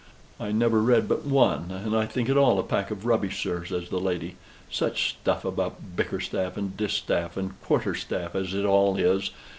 "I 0.39 0.51
never 0.51 0.81
read 0.81 1.07
but 1.07 1.25
one, 1.27 1.69
and 1.69 2.09
think 2.09 2.27
it 2.27 2.35
all 2.35 2.57
a 2.57 2.63
pack 2.63 2.89
of 2.89 3.05
rubbish, 3.05 3.39
sir," 3.43 3.65
says 3.65 3.89
the 3.89 3.99
lady. 3.99 4.35
"Such 4.71 5.09
stuff 5.11 5.45
about 5.45 5.95
Bickerstaffe, 5.95 6.57
and 6.57 6.75
Distaff, 6.75 7.37
and 7.37 7.61
Quarterstaff, 7.61 8.33
as 8.33 8.55
it 8.55 8.65
all 8.65 8.95
is! 8.97 9.29